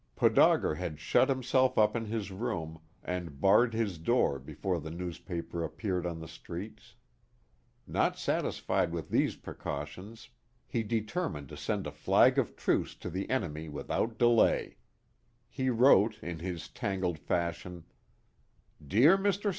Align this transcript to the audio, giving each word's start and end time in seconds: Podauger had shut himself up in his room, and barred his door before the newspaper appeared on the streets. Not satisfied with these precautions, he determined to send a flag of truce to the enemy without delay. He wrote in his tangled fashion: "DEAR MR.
Podauger 0.15 0.73
had 0.77 0.99
shut 0.99 1.29
himself 1.29 1.77
up 1.77 1.95
in 1.95 2.05
his 2.05 2.31
room, 2.31 2.79
and 3.03 3.39
barred 3.39 3.75
his 3.75 3.99
door 3.99 4.39
before 4.39 4.79
the 4.79 4.89
newspaper 4.89 5.63
appeared 5.63 6.07
on 6.07 6.17
the 6.19 6.27
streets. 6.27 6.95
Not 7.85 8.17
satisfied 8.17 8.91
with 8.91 9.11
these 9.11 9.35
precautions, 9.35 10.29
he 10.65 10.81
determined 10.81 11.49
to 11.49 11.55
send 11.55 11.85
a 11.85 11.91
flag 11.91 12.39
of 12.39 12.55
truce 12.55 12.95
to 12.95 13.11
the 13.11 13.29
enemy 13.29 13.69
without 13.69 14.17
delay. 14.17 14.77
He 15.47 15.69
wrote 15.69 16.17
in 16.23 16.39
his 16.39 16.67
tangled 16.67 17.19
fashion: 17.19 17.83
"DEAR 18.83 19.19
MR. 19.19 19.49